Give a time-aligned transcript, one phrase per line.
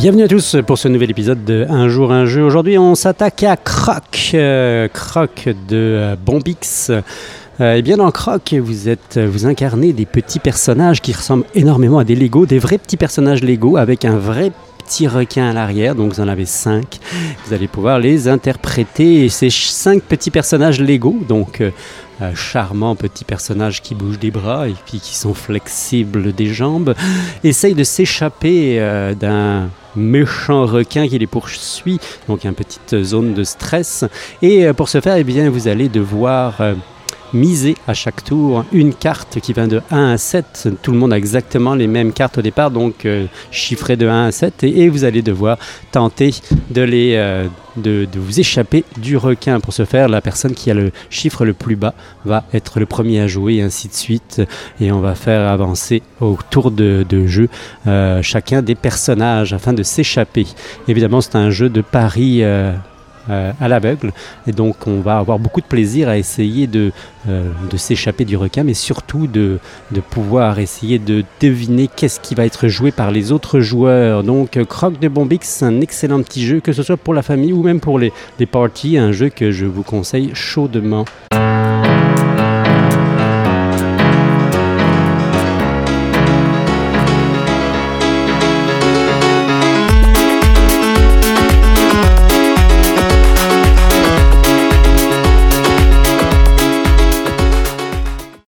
[0.00, 2.42] Bienvenue à tous pour ce nouvel épisode de Un jour un jeu.
[2.42, 6.90] Aujourd'hui, on s'attaque à Croc, euh, Croc de euh, Bombix.
[7.60, 11.98] Euh, eh bien, dans Croc, vous êtes, vous incarnez des petits personnages qui ressemblent énormément
[11.98, 15.94] à des Lego, des vrais petits personnages Lego avec un vrai petit requin à l'arrière.
[15.94, 16.98] Donc, vous en avez cinq.
[17.46, 19.26] Vous allez pouvoir les interpréter.
[19.26, 21.62] Et ces cinq petits personnages Lego, donc
[22.34, 26.94] charmants petits personnages qui bougent des bras et qui sont flexibles des jambes,
[27.44, 31.98] essayent de s'échapper euh, d'un méchant requin qui les poursuit,
[32.28, 34.04] donc une petite zone de stress.
[34.42, 36.74] Et euh, pour ce faire, eh vous allez devoir euh,
[37.32, 40.68] miser à chaque tour une carte qui va de 1 à 7.
[40.82, 44.26] Tout le monde a exactement les mêmes cartes au départ, donc euh, chiffrées de 1
[44.26, 44.64] à 7.
[44.64, 45.58] Et, vous allez devoir
[45.92, 46.34] tenter
[46.76, 49.60] euh, de, vous échapper du requin.
[49.60, 51.94] Pour ce faire, la personne qui a le chiffre le plus bas
[52.24, 54.42] va être le premier à jouer, et ainsi de suite.
[54.80, 57.48] Et on va faire avancer au tour de, jeu
[57.86, 60.46] euh, chacun des personnages afin de s'échapper.
[60.88, 62.42] Évidemment, c'est un jeu de pari.
[63.28, 64.12] Euh, à l'aveugle.
[64.46, 66.92] Et donc on va avoir beaucoup de plaisir à essayer de,
[67.28, 69.58] euh, de s'échapper du requin mais surtout de,
[69.90, 74.22] de pouvoir essayer de deviner qu'est-ce qui va être joué par les autres joueurs.
[74.22, 77.52] Donc Croc de Bombix c'est un excellent petit jeu que ce soit pour la famille
[77.52, 81.04] ou même pour les, les parties un jeu que je vous conseille chaudement